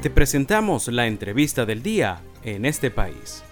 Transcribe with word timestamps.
Te 0.00 0.10
presentamos 0.10 0.86
la 0.86 1.08
entrevista 1.08 1.66
del 1.66 1.82
día 1.82 2.22
en 2.44 2.64
este 2.64 2.88
país. 2.88 3.42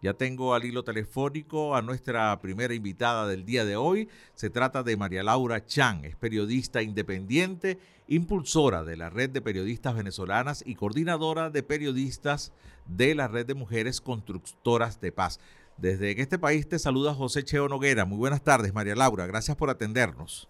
Ya 0.00 0.14
tengo 0.14 0.54
al 0.54 0.64
hilo 0.64 0.84
telefónico 0.84 1.76
a 1.76 1.82
nuestra 1.82 2.40
primera 2.40 2.72
invitada 2.72 3.26
del 3.26 3.44
día 3.44 3.66
de 3.66 3.76
hoy. 3.76 4.08
Se 4.34 4.48
trata 4.48 4.82
de 4.82 4.96
María 4.96 5.22
Laura 5.22 5.66
Chan, 5.66 6.06
es 6.06 6.16
periodista 6.16 6.80
independiente, 6.80 7.78
impulsora 8.06 8.82
de 8.82 8.96
la 8.96 9.10
Red 9.10 9.28
de 9.28 9.42
Periodistas 9.42 9.94
Venezolanas 9.94 10.62
y 10.64 10.74
coordinadora 10.74 11.50
de 11.50 11.62
periodistas 11.62 12.54
de 12.86 13.14
la 13.14 13.28
Red 13.28 13.44
de 13.44 13.54
Mujeres 13.54 14.00
Constructoras 14.00 15.02
de 15.02 15.12
Paz. 15.12 15.38
Desde 15.76 16.18
este 16.18 16.38
país 16.38 16.66
te 16.66 16.78
saluda 16.78 17.12
José 17.12 17.44
Cheo 17.44 17.68
Noguera. 17.68 18.06
Muy 18.06 18.16
buenas 18.16 18.42
tardes, 18.42 18.72
María 18.72 18.96
Laura. 18.96 19.26
Gracias 19.26 19.54
por 19.54 19.68
atendernos. 19.68 20.48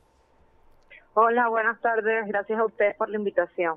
Hola, 1.21 1.49
buenas 1.49 1.81
tardes. 1.81 2.29
Gracias 2.29 2.61
a 2.61 2.65
usted 2.65 2.95
por 2.97 3.11
la 3.11 3.17
invitación. 3.17 3.75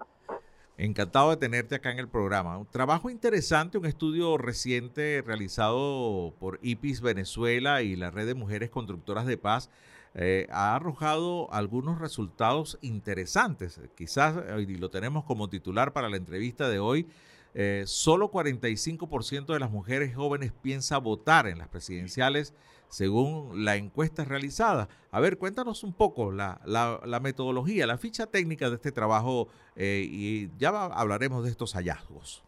Encantado 0.78 1.32
de 1.32 1.38
tenerte 1.38 1.74
acá 1.74 1.92
en 1.92 1.98
el 1.98 2.08
programa. 2.08 2.60
Un 2.60 2.68
trabajo 2.68 3.10
interesante, 3.10 3.80
un 3.80 3.88
estudio 3.88 4.38
reciente 4.38 5.24
realizado 5.26 6.36
por 6.40 6.60
IPIS 6.62 7.02
Venezuela 7.02 7.82
y 7.82 7.96
la 7.96 8.12
Red 8.12 8.28
de 8.28 8.36
Mujeres 8.36 8.70
Constructoras 8.70 9.26
de 9.26 9.38
Paz 9.38 9.72
eh, 10.14 10.46
ha 10.52 10.76
arrojado 10.76 11.52
algunos 11.52 12.00
resultados 12.00 12.78
interesantes. 12.84 13.82
Quizás, 13.96 14.36
y 14.60 14.76
lo 14.76 14.92
tenemos 14.92 15.24
como 15.24 15.50
titular 15.50 15.94
para 15.94 16.10
la 16.10 16.18
entrevista 16.18 16.70
de 16.70 16.78
hoy, 16.78 17.08
eh, 17.54 17.84
solo 17.86 18.32
45% 18.32 19.48
de 19.48 19.60
las 19.60 19.72
mujeres 19.72 20.16
jóvenes 20.16 20.52
piensa 20.52 20.98
votar 20.98 21.48
en 21.48 21.58
las 21.58 21.68
presidenciales 21.68 22.54
según 22.88 23.66
la 23.66 23.76
encuesta 23.76 24.24
realizada. 24.26 24.90
A 25.12 25.20
ver, 25.20 25.38
cuéntanos 25.38 25.84
un 25.84 25.94
poco 25.94 26.32
la, 26.32 26.60
metodología, 27.22 27.88
la 27.88 27.98
ficha 27.98 28.28
técnica 28.28 28.70
de 28.70 28.76
este 28.76 28.92
trabajo 28.92 29.48
eh, 29.76 30.06
y 30.10 30.50
ya 30.58 30.70
hablaremos 30.70 31.44
de 31.44 31.50
estos 31.50 31.74
hallazgos. 31.74 32.44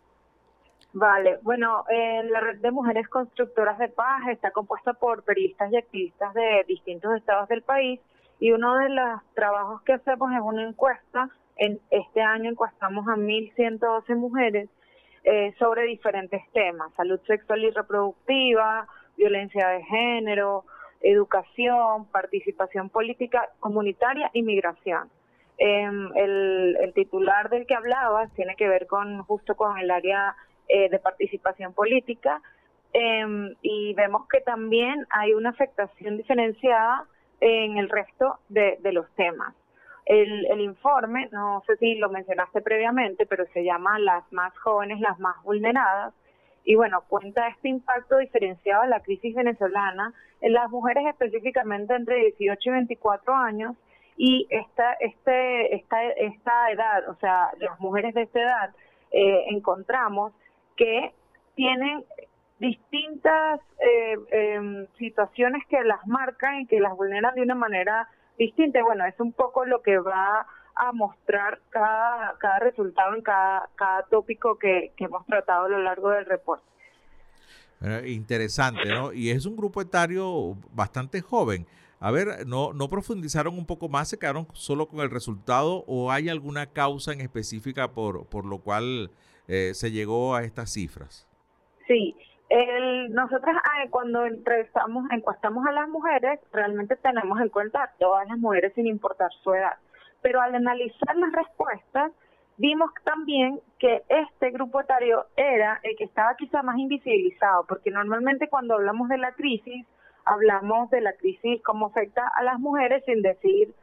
Vale, 0.93 1.39
bueno, 1.41 1.85
eh, 1.89 2.23
la 2.29 2.39
red 2.39 2.59
de 2.59 2.71
mujeres 2.71 3.07
constructoras 3.07 3.79
de 3.79 3.89
paz 3.89 4.27
está 4.29 4.51
compuesta 4.51 4.93
por 4.93 5.23
periodistas 5.23 5.71
y 5.71 5.77
activistas 5.77 6.33
de 6.35 6.65
distintos 6.67 7.15
estados 7.15 7.49
del 7.49 7.63
país 7.63 7.99
y 8.39 8.51
uno 8.51 8.77
de 8.77 8.89
los 8.89 9.21
trabajos 9.33 9.81
que 9.81 9.93
hacemos 9.93 10.31
es 10.33 10.41
una 10.41 10.67
encuesta. 10.67 11.29
En 11.55 11.79
este 11.89 12.21
año 12.21 12.51
encuestamos 12.51 13.07
a 13.07 13.15
1.112 13.15 14.15
mujeres 14.15 14.69
eh, 15.23 15.53
sobre 15.57 15.83
diferentes 15.83 16.41
temas, 16.51 16.93
salud 16.95 17.19
sexual 17.27 17.63
y 17.63 17.69
reproductiva, 17.71 18.87
violencia 19.15 19.69
de 19.69 19.83
género, 19.83 20.65
educación, 21.01 22.05
participación 22.11 22.89
política 22.89 23.49
comunitaria 23.59 24.29
y 24.33 24.41
migración. 24.41 25.09
Em, 25.57 26.11
el, 26.15 26.91
titular 26.95 27.49
del 27.49 27.65
que 27.67 27.75
hablaba 27.75 28.27
tiene 28.35 28.55
que 28.55 28.67
ver 28.67 28.87
con 28.87 29.23
justo 29.23 29.55
con 29.55 29.77
el 29.77 29.91
área 29.91 30.35
eh, 30.67 30.89
de 30.89 30.99
participación 30.99 31.73
política 31.73 32.41
em, 32.91 33.53
y 33.61 33.93
vemos 33.93 34.27
que 34.27 34.41
también 34.41 35.05
hay 35.09 35.33
una 35.33 35.49
afectación 35.49 36.17
diferenciada 36.17 37.05
en 37.39 37.77
el 37.77 37.89
resto 37.89 38.39
de, 38.49 38.77
los 38.91 39.09
temas. 39.15 39.53
El, 40.05 40.45
el, 40.47 40.59
informe, 40.61 41.29
no 41.31 41.63
sé 41.65 41.77
si 41.77 41.95
lo 41.95 42.09
mencionaste 42.09 42.61
previamente, 42.61 43.25
pero 43.25 43.45
se 43.53 43.63
llama 43.63 43.99
Las 43.99 44.31
más 44.33 44.57
jóvenes, 44.57 44.99
las 44.99 45.17
más 45.19 45.41
vulneradas, 45.43 46.13
y 46.65 46.75
bueno, 46.75 47.03
cuenta 47.07 47.47
este 47.47 47.69
impacto 47.69 48.17
diferenciado 48.17 48.83
de 48.83 48.89
la 48.89 49.01
crisis 49.01 49.35
venezolana 49.35 50.13
en 50.41 50.53
las 50.53 50.69
mujeres 50.69 51.05
específicamente 51.07 51.93
entre 51.93 52.31
18 52.37 52.69
y 52.69 52.71
24 52.71 53.33
años 53.33 53.75
y 54.15 54.47
esta, 54.49 54.93
este, 54.93 55.75
esta, 55.75 56.03
esta 56.03 56.71
edad, 56.71 57.09
o 57.09 57.15
sea, 57.15 57.49
las 57.59 57.79
mujeres 57.79 58.13
de 58.13 58.23
esta 58.23 58.39
edad, 58.39 58.75
eh, 59.11 59.45
encontramos 59.49 60.33
que 60.75 61.11
tienen 61.55 62.03
distintas 62.59 63.59
eh, 63.79 64.17
em, 64.31 64.87
situaciones 64.97 65.65
que 65.67 65.83
las 65.83 66.05
marcan 66.07 66.61
y 66.61 66.67
que 66.67 66.79
las 66.79 66.95
vulneran 66.95 67.35
de 67.35 67.41
una 67.41 67.55
manera 67.55 68.07
distinta. 68.37 68.83
Bueno, 68.83 69.05
es 69.05 69.19
un 69.19 69.33
poco 69.33 69.65
lo 69.65 69.81
que 69.81 69.97
va 69.97 70.45
a 70.75 70.91
mostrar 70.91 71.61
cada, 71.69 72.35
cada 72.39 72.59
resultado 72.59 73.15
en 73.15 73.21
cada, 73.21 73.69
cada 73.75 74.03
tópico 74.03 74.57
que, 74.57 74.93
hemos 74.97 75.25
tratado 75.25 75.65
a 75.65 75.69
lo 75.69 75.79
largo 75.81 76.09
del 76.09 76.25
reporte. 76.25 76.65
interesante, 78.05 78.85
¿no? 78.85 79.13
Y 79.13 79.29
es 79.29 79.45
un 79.45 79.55
grupo 79.55 79.81
etario 79.81 80.55
bastante 80.71 81.21
joven. 81.21 81.67
A 81.99 82.11
ver, 82.11 82.45
¿no, 82.45 82.73
¿no 82.73 82.89
profundizaron 82.89 83.57
un 83.57 83.65
poco 83.65 83.87
más? 83.87 84.09
¿Se 84.09 84.19
quedaron 84.19 84.47
solo 84.53 84.87
con 84.87 84.99
el 84.99 85.09
resultado 85.09 85.85
o 85.87 86.11
hay 86.11 86.27
alguna 86.27 86.65
causa 86.65 87.13
en 87.13 87.21
específica 87.21 87.93
por, 87.93 88.25
por 88.27 88.45
lo 88.45 88.59
cual 88.59 89.11
eh, 89.47 89.71
se 89.73 89.91
llegó 89.91 90.35
a 90.35 90.43
estas 90.43 90.73
cifras? 90.73 91.27
Sí, 91.87 92.15
el, 92.53 93.11
nosotros 93.11 93.55
ah, 93.63 93.85
cuando 93.89 94.27
entrevistamos, 94.27 95.09
encuestamos 95.09 95.65
a 95.65 95.71
las 95.71 95.89
mujeres, 95.89 96.39
realmente 96.51 96.95
tenemos 96.97 97.41
en 97.41 97.49
cuenta 97.49 97.81
a 97.81 97.91
todas 97.97 98.27
las 98.27 98.37
mujeres 98.37 98.73
sin 98.75 98.85
importar 98.85 99.31
su 99.41 99.55
edad. 99.55 99.73
Pero 100.21 100.39
al 100.39 100.53
analizar 100.53 101.15
las 101.15 101.31
respuestas, 101.31 102.11
vimos 102.57 102.91
también 103.03 103.59
que 103.79 104.03
este 104.07 104.51
grupo 104.51 104.81
etario 104.81 105.25
era 105.35 105.79
el 105.81 105.95
que 105.97 106.03
estaba 106.03 106.35
quizá 106.35 106.61
más 106.61 106.77
invisibilizado, 106.77 107.65
porque 107.67 107.89
normalmente 107.89 108.47
cuando 108.49 108.75
hablamos 108.75 109.09
de 109.09 109.17
la 109.17 109.31
crisis, 109.31 109.87
hablamos 110.23 110.91
de 110.91 111.01
la 111.01 111.13
crisis 111.13 111.59
cómo 111.63 111.87
afecta 111.87 112.31
a 112.35 112.43
las 112.43 112.59
mujeres 112.59 113.03
sin 113.05 113.23
decir 113.23 113.73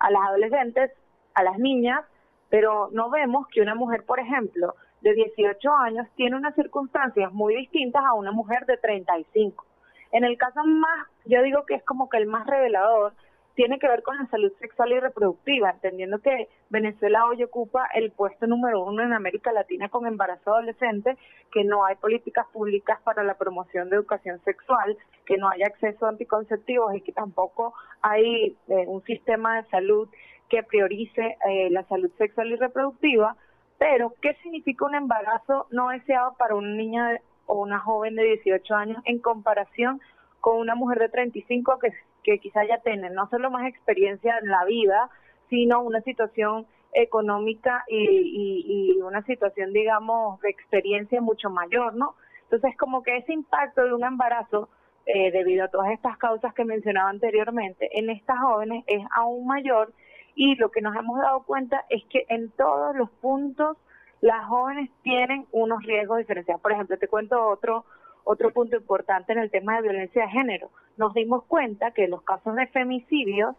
a 0.00 0.10
las 0.10 0.22
adolescentes, 0.28 0.92
a 1.32 1.42
las 1.44 1.58
niñas, 1.58 2.04
pero 2.50 2.90
no 2.92 3.08
vemos 3.08 3.48
que 3.48 3.62
una 3.62 3.74
mujer, 3.74 4.04
por 4.04 4.20
ejemplo, 4.20 4.74
de 5.00 5.14
18 5.14 5.72
años 5.72 6.06
tiene 6.16 6.36
unas 6.36 6.54
circunstancias 6.54 7.32
muy 7.32 7.54
distintas 7.54 8.04
a 8.04 8.14
una 8.14 8.32
mujer 8.32 8.66
de 8.66 8.76
35. 8.76 9.64
En 10.12 10.24
el 10.24 10.38
caso 10.38 10.64
más, 10.64 11.06
yo 11.26 11.42
digo 11.42 11.64
que 11.66 11.74
es 11.74 11.84
como 11.84 12.08
que 12.08 12.16
el 12.16 12.26
más 12.26 12.46
revelador, 12.46 13.12
tiene 13.58 13.80
que 13.80 13.88
ver 13.88 14.04
con 14.04 14.16
la 14.16 14.24
salud 14.26 14.52
sexual 14.60 14.92
y 14.92 15.00
reproductiva, 15.00 15.70
entendiendo 15.70 16.20
que 16.20 16.48
Venezuela 16.70 17.26
hoy 17.26 17.42
ocupa 17.42 17.88
el 17.92 18.12
puesto 18.12 18.46
número 18.46 18.84
uno 18.84 19.02
en 19.02 19.12
América 19.12 19.50
Latina 19.50 19.88
con 19.88 20.06
embarazo 20.06 20.54
adolescente, 20.54 21.16
que 21.52 21.64
no 21.64 21.84
hay 21.84 21.96
políticas 21.96 22.46
públicas 22.52 23.00
para 23.02 23.24
la 23.24 23.34
promoción 23.34 23.90
de 23.90 23.96
educación 23.96 24.40
sexual, 24.44 24.96
que 25.26 25.38
no 25.38 25.48
hay 25.48 25.64
acceso 25.64 26.06
a 26.06 26.10
anticonceptivos 26.10 26.94
y 26.94 27.00
que 27.00 27.10
tampoco 27.10 27.74
hay 28.00 28.56
eh, 28.68 28.84
un 28.86 29.02
sistema 29.02 29.60
de 29.60 29.68
salud 29.70 30.08
que 30.48 30.62
priorice 30.62 31.36
eh, 31.48 31.68
la 31.70 31.82
salud 31.88 32.12
sexual 32.16 32.52
y 32.52 32.56
reproductiva. 32.56 33.36
Pero, 33.78 34.14
¿qué 34.20 34.34
significa 34.42 34.84
un 34.84 34.94
embarazo 34.94 35.66
no 35.70 35.88
deseado 35.90 36.34
para 36.36 36.54
una 36.54 36.74
niña 36.74 37.20
o 37.46 37.60
una 37.60 37.78
joven 37.78 38.16
de 38.16 38.24
18 38.24 38.74
años 38.74 39.02
en 39.04 39.20
comparación 39.20 40.00
con 40.40 40.58
una 40.58 40.74
mujer 40.74 40.98
de 40.98 41.08
35 41.08 41.78
que 41.78 41.92
que 42.28 42.38
quizá 42.38 42.64
ya 42.64 42.78
tienen 42.78 43.14
no 43.14 43.28
solo 43.30 43.50
más 43.50 43.66
experiencia 43.66 44.38
en 44.38 44.50
la 44.50 44.64
vida, 44.66 45.10
sino 45.48 45.82
una 45.82 46.02
situación 46.02 46.66
económica 46.92 47.84
y, 47.88 48.98
una 49.02 49.22
situación, 49.22 49.72
digamos, 49.72 50.38
de 50.40 50.50
experiencia 50.50 51.20
mucho 51.22 51.48
mayor, 51.48 51.94
¿no? 51.94 52.14
Entonces, 52.42 52.76
como 52.76 53.02
que 53.02 53.16
ese 53.16 53.32
impacto 53.32 53.84
de 53.84 53.94
un 53.94 54.04
embarazo, 54.04 54.68
eh, 55.06 55.30
debido 55.30 55.64
a 55.64 55.68
todas 55.68 55.90
estas 55.92 56.18
causas 56.18 56.52
que 56.52 56.64
mencionaba 56.64 57.08
anteriormente, 57.08 57.88
en 57.98 58.10
estas 58.10 58.38
jóvenes 58.40 58.84
es 58.86 59.02
aún 59.14 59.46
mayor 59.46 59.92
y 60.38 60.54
lo 60.54 60.70
que 60.70 60.80
nos 60.80 60.94
hemos 60.94 61.18
dado 61.18 61.42
cuenta 61.42 61.84
es 61.90 62.04
que 62.04 62.24
en 62.28 62.52
todos 62.52 62.94
los 62.94 63.10
puntos 63.10 63.76
las 64.20 64.46
jóvenes 64.46 64.88
tienen 65.02 65.46
unos 65.50 65.82
riesgos 65.82 66.18
diferenciados. 66.18 66.62
Por 66.62 66.70
ejemplo, 66.70 66.96
te 66.96 67.08
cuento 67.08 67.44
otro 67.44 67.84
otro 68.22 68.52
punto 68.52 68.76
importante 68.76 69.32
en 69.32 69.40
el 69.40 69.50
tema 69.50 69.74
de 69.76 69.82
violencia 69.82 70.22
de 70.22 70.30
género. 70.30 70.70
Nos 70.96 71.12
dimos 71.14 71.42
cuenta 71.46 71.90
que 71.90 72.04
en 72.04 72.10
los 72.10 72.22
casos 72.22 72.54
de 72.54 72.68
femicidios, 72.68 73.56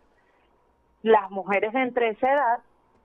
las 1.02 1.30
mujeres 1.32 1.74
de 1.74 1.82
entre 1.82 2.10
esa 2.10 2.32
edad 2.32 2.60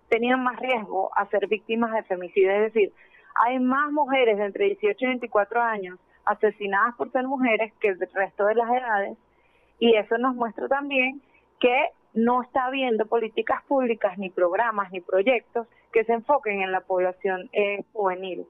tenían 0.09 0.45
más 0.45 0.57
riesgo 0.61 1.11
a 1.17 1.27
ser 1.27 1.49
víctimas 1.49 1.91
de 1.95 2.05
femicidio. 2.05 2.53
Es 2.53 2.73
decir, 2.73 2.93
hay 3.35 3.59
más 3.59 3.91
mujeres 3.91 4.39
de 4.39 4.45
entre 4.45 4.67
18 4.67 5.05
y 5.05 5.09
24 5.09 5.61
años 5.61 5.99
asesinadas 6.25 6.95
por 6.95 7.11
ser 7.11 7.27
mujeres 7.27 7.73
que 7.81 7.89
el 7.89 7.99
resto 7.99 8.45
de 8.45 8.55
las 8.55 8.71
edades. 8.71 9.19
Y 9.81 9.97
eso 9.97 10.17
nos 10.19 10.37
muestra 10.37 10.69
también 10.69 11.21
que 11.59 11.89
no 12.15 12.43
está 12.43 12.67
habiendo 12.67 13.07
políticas 13.07 13.63
públicas, 13.69 14.17
ni 14.19 14.31
programas, 14.31 14.91
ni 14.93 15.01
proyectos 15.01 15.67
que 15.93 16.05
se 16.05 16.13
enfoquen 16.13 16.63
en 16.63 16.73
la 16.73 16.81
población 16.81 17.51
eh, 17.53 17.85
juvenil. 17.93 18.47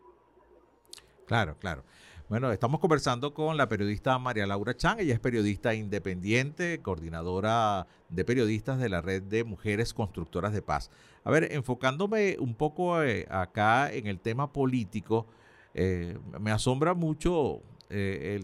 Claro, 1.26 1.56
claro. 1.58 1.82
Bueno, 2.28 2.50
estamos 2.52 2.80
conversando 2.80 3.34
con 3.34 3.58
la 3.58 3.68
periodista 3.68 4.18
María 4.18 4.46
Laura 4.46 4.74
Chan, 4.74 4.98
ella 4.98 5.12
es 5.12 5.20
periodista 5.20 5.74
independiente, 5.74 6.80
coordinadora 6.80 7.86
de 8.08 8.24
periodistas 8.24 8.78
de 8.78 8.88
la 8.88 9.02
red 9.02 9.22
de 9.22 9.44
mujeres 9.44 9.92
constructoras 9.92 10.54
de 10.54 10.62
paz. 10.62 10.90
A 11.22 11.30
ver, 11.30 11.52
enfocándome 11.52 12.36
un 12.38 12.54
poco 12.54 13.02
eh, 13.02 13.26
acá 13.30 13.92
en 13.92 14.06
el 14.06 14.20
tema 14.20 14.52
político, 14.54 15.26
eh, 15.74 16.16
me 16.40 16.50
asombra 16.50 16.94
mucho 16.94 17.60
eh, 17.90 18.40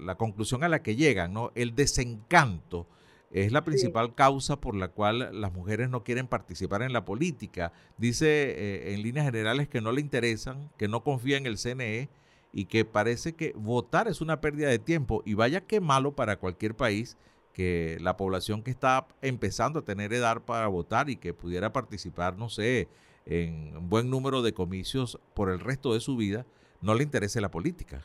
la 0.00 0.16
conclusión 0.16 0.64
a 0.64 0.68
la 0.68 0.82
que 0.82 0.96
llegan, 0.96 1.32
¿no? 1.32 1.52
El 1.54 1.76
desencanto 1.76 2.88
es 3.36 3.52
la 3.52 3.64
principal 3.64 4.14
causa 4.14 4.62
por 4.62 4.74
la 4.74 4.88
cual 4.88 5.28
las 5.38 5.52
mujeres 5.52 5.90
no 5.90 6.02
quieren 6.02 6.26
participar 6.26 6.80
en 6.80 6.94
la 6.94 7.04
política. 7.04 7.70
Dice 7.98 8.26
eh, 8.28 8.94
en 8.94 9.02
líneas 9.02 9.26
generales 9.26 9.68
que 9.68 9.82
no 9.82 9.92
le 9.92 10.00
interesan, 10.00 10.70
que 10.78 10.88
no 10.88 11.04
confía 11.04 11.36
en 11.36 11.44
el 11.44 11.58
CNE 11.58 12.08
y 12.54 12.64
que 12.64 12.86
parece 12.86 13.34
que 13.34 13.52
votar 13.54 14.08
es 14.08 14.22
una 14.22 14.40
pérdida 14.40 14.70
de 14.70 14.78
tiempo. 14.78 15.22
Y 15.26 15.34
vaya 15.34 15.60
que 15.60 15.82
malo 15.82 16.12
para 16.12 16.38
cualquier 16.38 16.74
país 16.74 17.18
que 17.52 17.98
la 18.00 18.16
población 18.16 18.62
que 18.62 18.70
está 18.70 19.06
empezando 19.20 19.80
a 19.80 19.84
tener 19.84 20.14
edad 20.14 20.40
para 20.40 20.66
votar 20.68 21.10
y 21.10 21.16
que 21.16 21.34
pudiera 21.34 21.74
participar, 21.74 22.38
no 22.38 22.48
sé, 22.48 22.88
en 23.26 23.76
un 23.76 23.90
buen 23.90 24.08
número 24.08 24.40
de 24.40 24.54
comicios 24.54 25.20
por 25.34 25.50
el 25.50 25.60
resto 25.60 25.92
de 25.92 26.00
su 26.00 26.16
vida, 26.16 26.46
no 26.80 26.94
le 26.94 27.02
interese 27.02 27.42
la 27.42 27.50
política. 27.50 28.00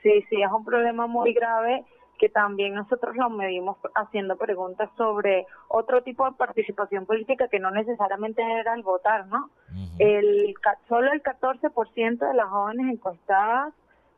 Sí, 0.00 0.24
sí, 0.30 0.40
es 0.40 0.50
un 0.56 0.64
problema 0.64 1.08
muy 1.08 1.32
grave 1.32 1.84
que 2.18 2.28
también 2.28 2.74
nosotros 2.74 3.16
lo 3.16 3.30
medimos 3.30 3.76
haciendo 3.94 4.36
preguntas 4.36 4.90
sobre 4.96 5.46
otro 5.68 6.02
tipo 6.02 6.24
de 6.24 6.36
participación 6.36 7.06
política 7.06 7.48
que 7.48 7.60
no 7.60 7.70
necesariamente 7.70 8.42
era 8.42 8.74
el 8.74 8.82
votar, 8.82 9.26
¿no? 9.26 9.50
el, 9.98 10.54
solo 10.88 11.12
el 11.12 11.22
14% 11.22 12.18
de 12.18 12.34
las 12.34 12.48
jóvenes 12.48 12.92
encuestadas 12.92 13.72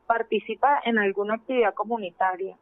participa 0.07 0.81
en 0.85 0.99
alguna 0.99 1.35
actividad 1.35 1.75
comunitaria. 1.75 2.57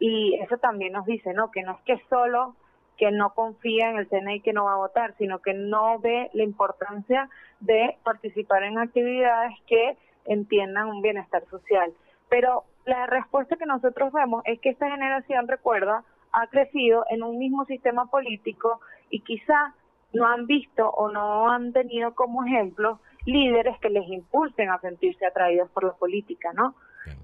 Y 0.00 0.34
eso 0.42 0.56
también 0.56 0.94
nos 0.94 1.04
dice, 1.04 1.34
¿no? 1.34 1.50
Que 1.50 1.62
no 1.62 1.72
es 1.72 1.82
que 1.84 2.02
solo 2.08 2.56
que 2.96 3.10
no 3.10 3.32
confía 3.32 3.90
en 3.90 3.96
el 3.96 4.08
CNI 4.08 4.40
que 4.40 4.52
no 4.52 4.64
va 4.64 4.74
a 4.74 4.76
votar, 4.76 5.14
sino 5.16 5.38
que 5.38 5.54
no 5.54 5.98
ve 6.00 6.30
la 6.34 6.42
importancia 6.42 7.30
de 7.60 7.96
participar 8.02 8.62
en 8.62 8.78
actividades 8.78 9.54
que 9.66 9.96
entiendan 10.26 10.88
un 10.88 11.00
bienestar 11.00 11.44
social. 11.48 11.92
Pero 12.28 12.64
la 12.84 13.06
respuesta 13.06 13.56
que 13.56 13.66
nosotros 13.66 14.12
vemos 14.12 14.42
es 14.46 14.60
que 14.60 14.70
esta 14.70 14.90
generación, 14.90 15.48
recuerda, 15.48 16.04
ha 16.32 16.46
crecido 16.46 17.04
en 17.10 17.22
un 17.22 17.38
mismo 17.38 17.64
sistema 17.64 18.06
político 18.06 18.80
y 19.10 19.20
quizá 19.20 19.74
no 20.12 20.26
han 20.26 20.46
visto 20.46 20.88
o 20.88 21.10
no 21.10 21.50
han 21.50 21.72
tenido 21.72 22.14
como 22.14 22.44
ejemplo 22.44 23.00
líderes 23.26 23.78
que 23.80 23.90
les 23.90 24.08
impulsen 24.08 24.70
a 24.70 24.80
sentirse 24.80 25.26
atraídos 25.26 25.70
por 25.70 25.84
la 25.84 25.92
política, 25.92 26.52
¿no? 26.52 26.74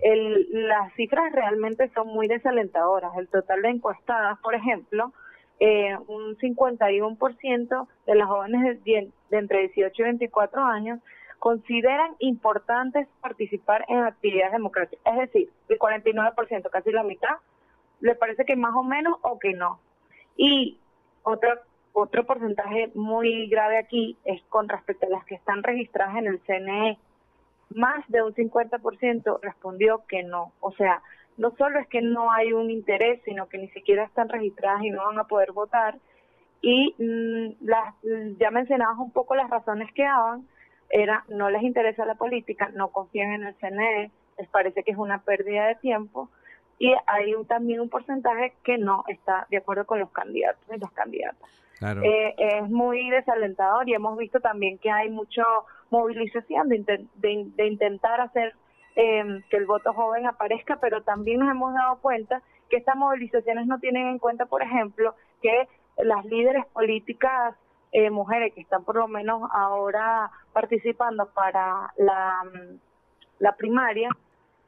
El, 0.00 0.46
las 0.68 0.92
cifras 0.94 1.32
realmente 1.32 1.90
son 1.94 2.08
muy 2.08 2.28
desalentadoras. 2.28 3.16
El 3.16 3.28
total 3.28 3.62
de 3.62 3.68
encuestadas, 3.70 4.38
por 4.40 4.54
ejemplo, 4.54 5.12
eh, 5.58 5.96
un 6.06 6.36
51% 6.36 7.88
de 8.06 8.14
las 8.14 8.28
jóvenes 8.28 8.84
de, 8.84 9.10
de 9.30 9.38
entre 9.38 9.60
18 9.68 9.94
y 9.96 10.04
24 10.04 10.62
años 10.62 11.00
consideran 11.38 12.14
importantes 12.18 13.08
participar 13.20 13.84
en 13.88 13.98
actividades 13.98 14.52
democráticas. 14.52 15.00
Es 15.14 15.18
decir, 15.18 15.50
el 15.68 15.78
49%, 15.78 16.70
casi 16.70 16.90
la 16.92 17.02
mitad, 17.02 17.36
le 18.00 18.14
parece 18.14 18.44
que 18.44 18.56
más 18.56 18.74
o 18.74 18.82
menos 18.82 19.18
o 19.22 19.38
que 19.38 19.52
no. 19.52 19.80
Y 20.36 20.78
otro, 21.22 21.50
otro 21.92 22.24
porcentaje 22.24 22.90
muy 22.94 23.48
grave 23.48 23.78
aquí 23.78 24.16
es 24.24 24.42
con 24.48 24.68
respecto 24.68 25.06
a 25.06 25.10
las 25.10 25.24
que 25.24 25.34
están 25.34 25.62
registradas 25.62 26.16
en 26.16 26.26
el 26.26 26.40
CNE. 26.40 26.98
Más 27.70 28.04
de 28.08 28.22
un 28.22 28.34
50% 28.34 29.40
respondió 29.42 30.04
que 30.06 30.22
no. 30.22 30.52
O 30.60 30.72
sea, 30.72 31.02
no 31.36 31.50
solo 31.56 31.78
es 31.78 31.88
que 31.88 32.00
no 32.00 32.30
hay 32.32 32.52
un 32.52 32.70
interés, 32.70 33.20
sino 33.24 33.48
que 33.48 33.58
ni 33.58 33.68
siquiera 33.68 34.04
están 34.04 34.28
registradas 34.28 34.82
y 34.82 34.90
no 34.90 35.04
van 35.04 35.18
a 35.18 35.24
poder 35.24 35.52
votar. 35.52 35.98
Y 36.62 36.94
mm, 36.98 37.66
las, 37.66 37.94
ya 38.38 38.50
mencionabas 38.50 38.98
un 38.98 39.10
poco 39.10 39.34
las 39.34 39.50
razones 39.50 39.92
que 39.92 40.04
daban, 40.04 40.46
era 40.90 41.24
no 41.28 41.50
les 41.50 41.62
interesa 41.62 42.04
la 42.04 42.14
política, 42.14 42.70
no 42.74 42.88
confían 42.88 43.32
en 43.32 43.44
el 43.44 43.54
CNE, 43.56 44.10
les 44.38 44.48
parece 44.48 44.82
que 44.82 44.92
es 44.92 44.98
una 44.98 45.22
pérdida 45.22 45.66
de 45.66 45.74
tiempo 45.76 46.28
y 46.78 46.94
hay 47.06 47.32
también 47.48 47.80
un 47.80 47.88
porcentaje 47.88 48.54
que 48.62 48.78
no 48.78 49.04
está 49.08 49.46
de 49.50 49.56
acuerdo 49.56 49.86
con 49.86 49.98
los 49.98 50.10
candidatos 50.10 50.62
y 50.74 50.78
las 50.78 50.92
candidatas. 50.92 51.48
Eh, 51.82 52.34
es 52.38 52.70
muy 52.70 53.10
desalentador 53.10 53.88
y 53.88 53.94
hemos 53.94 54.16
visto 54.16 54.40
también 54.40 54.78
que 54.78 54.90
hay 54.90 55.10
mucha 55.10 55.42
movilización 55.90 56.68
de, 56.70 57.06
de, 57.16 57.66
intentar 57.66 58.20
hacer 58.20 58.54
em, 58.94 59.42
que 59.50 59.58
el 59.58 59.66
voto 59.66 59.92
joven 59.92 60.26
aparezca, 60.26 60.78
pero 60.80 61.02
también 61.02 61.40
nos 61.40 61.50
hemos 61.50 61.74
dado 61.74 61.98
cuenta 61.98 62.40
que 62.70 62.78
estas 62.78 62.96
movilizaciones 62.96 63.66
no 63.66 63.78
tienen 63.78 64.06
en 64.06 64.18
cuenta, 64.18 64.46
por 64.46 64.62
ejemplo, 64.62 65.14
que 65.42 65.68
las 65.98 66.24
líderes 66.24 66.64
políticas 66.66 67.54
eh, 67.92 68.10
mujeres 68.10 68.52
que 68.54 68.60
están 68.60 68.84
por 68.84 68.96
lo 68.96 69.08
menos 69.08 69.48
ahora 69.52 70.30
participando 70.52 71.26
para 71.26 71.92
la, 71.96 72.42
mm, 72.44 72.78
la 73.38 73.52
primaria 73.56 74.10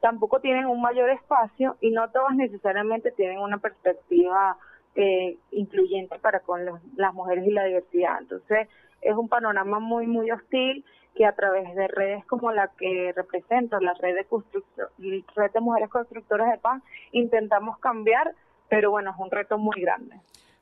tampoco 0.00 0.40
tienen 0.40 0.66
un 0.66 0.80
mayor 0.80 1.10
espacio 1.10 1.76
y 1.80 1.90
no 1.90 2.10
todas 2.10 2.34
necesariamente 2.34 3.10
tienen 3.12 3.40
una 3.40 3.58
perspectiva 3.58 4.56
eh, 4.94 5.36
incluyente 5.52 6.18
para 6.18 6.40
con 6.40 6.64
las 6.96 7.14
mujeres 7.14 7.46
y 7.46 7.50
la 7.50 7.64
diversidad. 7.64 8.18
Entonces, 8.20 8.68
es 9.00 9.14
un 9.14 9.28
panorama 9.28 9.78
muy, 9.78 10.06
muy 10.06 10.30
hostil 10.30 10.84
que 11.14 11.24
a 11.26 11.34
través 11.34 11.74
de 11.74 11.88
redes 11.88 12.24
como 12.26 12.52
la 12.52 12.68
que 12.68 13.12
represento, 13.14 13.78
la 13.80 13.94
red 13.94 14.14
de, 14.14 15.24
red 15.36 15.50
de 15.52 15.60
mujeres 15.60 15.88
constructoras 15.88 16.50
de 16.50 16.58
paz, 16.58 16.82
intentamos 17.12 17.78
cambiar, 17.78 18.34
pero 18.68 18.90
bueno, 18.90 19.10
es 19.10 19.16
un 19.18 19.30
reto 19.30 19.58
muy 19.58 19.80
grande. 19.80 20.16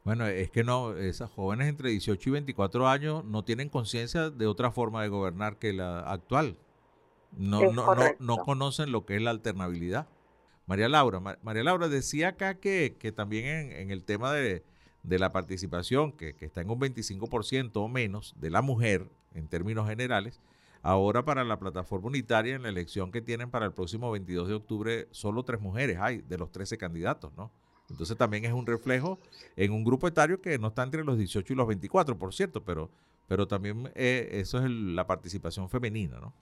Bueno, 0.06 0.24
es 0.28 0.52
que 0.52 0.62
no, 0.62 0.96
esas 0.96 1.28
jóvenes 1.32 1.66
entre 1.66 1.90
18 1.90 2.28
y 2.28 2.32
24 2.34 2.86
años 2.86 3.24
no 3.24 3.42
tienen 3.42 3.68
conciencia 3.68 4.30
de 4.30 4.46
otra 4.46 4.70
forma 4.70 5.02
de 5.02 5.08
gobernar 5.08 5.58
que 5.58 5.72
la 5.72 5.98
actual. 5.98 6.56
No, 7.36 7.72
no, 7.72 7.92
no, 7.92 8.04
no, 8.20 8.36
conocen 8.36 8.92
lo 8.92 9.04
que 9.04 9.16
es 9.16 9.22
la 9.22 9.30
alternabilidad. 9.30 10.06
María 10.66 10.88
Laura, 10.88 11.18
María 11.42 11.64
Laura 11.64 11.88
decía 11.88 12.28
acá 12.28 12.54
que, 12.60 12.96
que 13.00 13.10
también 13.10 13.72
en, 13.72 13.90
el 13.90 14.04
tema 14.04 14.32
de, 14.32 14.62
la 15.02 15.32
participación, 15.32 16.12
que, 16.12 16.34
que, 16.36 16.44
está 16.44 16.60
en 16.60 16.70
un 16.70 16.78
25% 16.78 17.72
o 17.74 17.88
menos 17.88 18.32
de 18.36 18.50
la 18.50 18.62
mujer 18.62 19.10
en 19.34 19.48
términos 19.48 19.88
generales, 19.88 20.40
ahora 20.82 21.24
para 21.24 21.42
la 21.42 21.58
plataforma 21.58 22.06
unitaria 22.06 22.54
en 22.54 22.62
la 22.62 22.68
elección 22.68 23.10
que 23.10 23.22
tienen 23.22 23.50
para 23.50 23.66
el 23.66 23.72
próximo 23.72 24.12
22 24.12 24.46
de 24.46 24.54
octubre, 24.54 25.08
solo 25.10 25.42
tres 25.42 25.60
mujeres 25.60 25.98
hay 26.00 26.18
de 26.18 26.38
los 26.38 26.52
13 26.52 26.78
candidatos, 26.78 27.32
¿no? 27.36 27.50
Entonces 27.90 28.16
también 28.16 28.44
es 28.44 28.52
un 28.52 28.66
reflejo 28.66 29.18
en 29.56 29.72
un 29.72 29.84
grupo 29.84 30.08
etario 30.08 30.40
que 30.40 30.58
no 30.58 30.68
está 30.68 30.82
entre 30.82 31.04
los 31.04 31.18
18 31.18 31.52
y 31.52 31.56
los 31.56 31.66
24, 31.66 32.18
por 32.18 32.34
cierto, 32.34 32.62
pero, 32.62 32.90
pero 33.28 33.46
también 33.46 33.90
eh, 33.94 34.28
eso 34.32 34.58
es 34.58 34.70
la 34.70 35.06
participación 35.06 35.68
femenina, 35.68 36.18
¿no? 36.18 36.32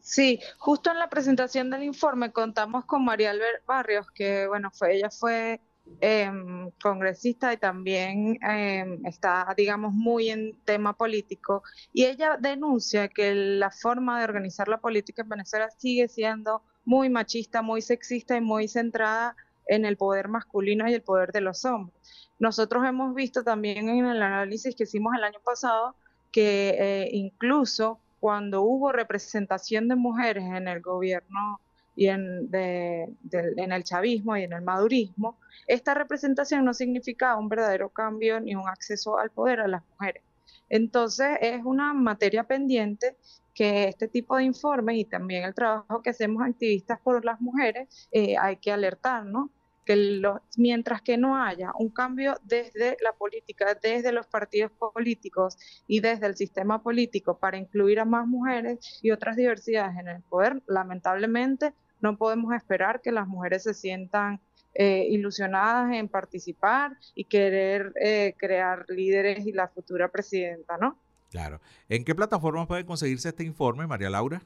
Sí, 0.00 0.40
justo 0.58 0.90
en 0.90 0.98
la 0.98 1.08
presentación 1.08 1.70
del 1.70 1.84
informe 1.84 2.32
contamos 2.32 2.84
con 2.84 3.04
María 3.04 3.30
Albert 3.30 3.64
Barrios, 3.66 4.10
que 4.10 4.48
bueno, 4.48 4.70
fue 4.72 4.96
ella 4.96 5.10
fue 5.10 5.60
em, 6.00 6.70
congresista 6.82 7.52
y 7.52 7.56
también 7.56 8.38
em, 8.42 9.04
está, 9.06 9.54
digamos, 9.56 9.92
muy 9.92 10.30
en 10.30 10.56
tema 10.64 10.92
político, 10.96 11.62
y 11.92 12.04
ella 12.04 12.36
denuncia 12.36 13.08
que 13.08 13.32
la 13.34 13.70
forma 13.70 14.18
de 14.18 14.24
organizar 14.24 14.66
la 14.68 14.78
política 14.78 15.22
en 15.22 15.28
Venezuela 15.28 15.70
sigue 15.70 16.08
siendo 16.08 16.62
muy 16.84 17.08
machista, 17.08 17.62
muy 17.62 17.80
sexista 17.80 18.36
y 18.36 18.40
muy 18.40 18.66
centrada 18.66 19.36
en 19.74 19.84
el 19.84 19.96
poder 19.96 20.28
masculino 20.28 20.88
y 20.88 20.94
el 20.94 21.02
poder 21.02 21.32
de 21.32 21.40
los 21.40 21.64
hombres. 21.64 21.94
Nosotros 22.38 22.84
hemos 22.86 23.14
visto 23.14 23.42
también 23.42 23.88
en 23.88 24.06
el 24.06 24.22
análisis 24.22 24.74
que 24.74 24.84
hicimos 24.84 25.14
el 25.16 25.24
año 25.24 25.38
pasado 25.44 25.94
que 26.30 26.76
eh, 26.78 27.08
incluso 27.12 27.98
cuando 28.20 28.62
hubo 28.62 28.92
representación 28.92 29.88
de 29.88 29.96
mujeres 29.96 30.44
en 30.44 30.68
el 30.68 30.80
gobierno 30.80 31.60
y 31.94 32.06
en, 32.06 32.48
en 32.52 33.72
el 33.72 33.84
chavismo 33.84 34.36
y 34.36 34.44
en 34.44 34.52
el 34.54 34.62
madurismo, 34.62 35.36
esta 35.66 35.92
representación 35.94 36.64
no 36.64 36.72
significaba 36.72 37.38
un 37.38 37.48
verdadero 37.48 37.90
cambio 37.90 38.40
ni 38.40 38.54
un 38.54 38.66
acceso 38.66 39.18
al 39.18 39.30
poder 39.30 39.60
a 39.60 39.68
las 39.68 39.82
mujeres. 39.90 40.22
Entonces 40.68 41.36
es 41.40 41.62
una 41.64 41.92
materia 41.92 42.44
pendiente 42.44 43.16
que 43.54 43.88
este 43.88 44.08
tipo 44.08 44.36
de 44.36 44.44
informes 44.44 44.96
y 44.96 45.04
también 45.04 45.44
el 45.44 45.54
trabajo 45.54 46.02
que 46.02 46.10
hacemos 46.10 46.42
activistas 46.42 46.98
por 47.00 47.24
las 47.24 47.40
mujeres 47.40 48.08
eh, 48.10 48.36
hay 48.38 48.56
que 48.56 48.72
alertar, 48.72 49.26
¿no? 49.26 49.50
Que 49.84 50.20
mientras 50.56 51.02
que 51.02 51.18
no 51.18 51.42
haya 51.42 51.72
un 51.78 51.88
cambio 51.88 52.36
desde 52.44 52.96
la 53.02 53.12
política, 53.12 53.76
desde 53.82 54.12
los 54.12 54.26
partidos 54.26 54.70
políticos 54.72 55.56
y 55.86 56.00
desde 56.00 56.26
el 56.26 56.36
sistema 56.36 56.82
político 56.82 57.38
para 57.38 57.56
incluir 57.58 58.00
a 58.00 58.04
más 58.04 58.26
mujeres 58.26 59.00
y 59.02 59.10
otras 59.10 59.36
diversidades 59.36 59.98
en 59.98 60.08
el 60.08 60.22
poder, 60.22 60.62
lamentablemente 60.66 61.72
no 62.00 62.16
podemos 62.16 62.54
esperar 62.54 63.00
que 63.00 63.12
las 63.12 63.26
mujeres 63.26 63.62
se 63.62 63.74
sientan 63.74 64.40
eh, 64.74 65.06
ilusionadas 65.10 65.92
en 65.92 66.08
participar 66.08 66.96
y 67.14 67.24
querer 67.24 67.92
eh, 68.00 68.34
crear 68.38 68.86
líderes 68.88 69.46
y 69.46 69.52
la 69.52 69.68
futura 69.68 70.08
presidenta, 70.08 70.78
¿no? 70.78 70.96
Claro. 71.30 71.60
¿En 71.88 72.04
qué 72.04 72.14
plataformas 72.14 72.66
puede 72.66 72.84
conseguirse 72.84 73.28
este 73.28 73.44
informe, 73.44 73.86
María 73.86 74.10
Laura? 74.10 74.42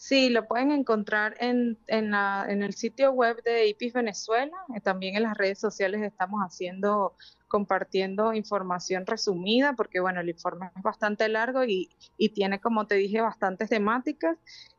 Sí, 0.00 0.28
lo 0.28 0.46
pueden 0.46 0.70
encontrar 0.70 1.34
en, 1.40 1.76
en, 1.88 2.12
la, 2.12 2.46
en 2.48 2.62
el 2.62 2.72
sitio 2.72 3.10
web 3.10 3.42
de 3.42 3.66
IPIS 3.66 3.94
Venezuela. 3.94 4.56
Eh, 4.76 4.80
también 4.80 5.16
en 5.16 5.24
las 5.24 5.36
redes 5.36 5.58
sociales 5.58 6.00
estamos 6.02 6.40
haciendo, 6.40 7.16
compartiendo 7.48 8.32
información 8.32 9.04
resumida, 9.06 9.72
porque 9.72 9.98
bueno, 9.98 10.20
el 10.20 10.28
informe 10.28 10.70
es 10.76 10.82
bastante 10.84 11.28
largo 11.28 11.64
y, 11.64 11.90
y 12.16 12.28
tiene, 12.28 12.60
como 12.60 12.86
te 12.86 12.94
dije, 12.94 13.20
bastantes 13.20 13.70
temáticas. 13.70 14.38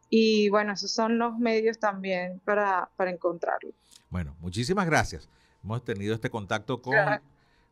Y 0.09 0.47
bueno, 0.51 0.71
esos 0.71 0.93
son 0.93 1.17
los 1.17 1.38
medios 1.38 1.79
también 1.79 2.39
para, 2.45 2.89
para 2.95 3.11
encontrarlo. 3.11 3.71
Bueno, 4.09 4.38
muchísimas 4.39 4.85
gracias. 4.85 5.27
Hemos 5.61 5.83
tenido 5.83 6.15
este 6.15 6.29
contacto 6.29 6.81
con 6.81 6.95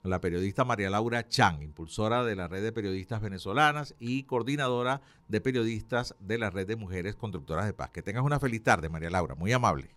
la 0.03 0.21
periodista 0.21 0.63
María 0.63 0.89
Laura 0.89 1.27
Chan, 1.27 1.61
impulsora 1.61 2.23
de 2.23 2.35
la 2.35 2.47
red 2.47 2.63
de 2.63 2.71
periodistas 2.71 3.21
venezolanas 3.21 3.95
y 3.99 4.23
coordinadora 4.23 5.01
de 5.27 5.41
periodistas 5.41 6.15
de 6.19 6.37
la 6.37 6.49
red 6.49 6.67
de 6.67 6.75
mujeres 6.75 7.15
constructoras 7.15 7.65
de 7.65 7.73
paz. 7.73 7.89
Que 7.89 8.01
tengas 8.01 8.23
una 8.23 8.39
feliz 8.39 8.63
tarde, 8.63 8.89
María 8.89 9.09
Laura, 9.09 9.35
muy 9.35 9.51
amable. 9.51 9.89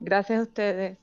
Gracias 0.00 0.40
a 0.40 0.42
ustedes. 0.42 0.98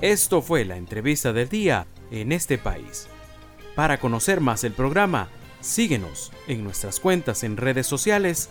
Esto 0.00 0.42
fue 0.42 0.66
la 0.66 0.76
entrevista 0.76 1.32
del 1.32 1.48
día 1.48 1.86
en 2.10 2.32
este 2.32 2.58
país. 2.58 3.08
Para 3.74 3.98
conocer 3.98 4.40
más 4.40 4.62
el 4.62 4.72
programa, 4.72 5.28
síguenos 5.60 6.30
en 6.46 6.62
nuestras 6.62 7.00
cuentas 7.00 7.42
en 7.42 7.56
redes 7.56 7.86
sociales. 7.86 8.50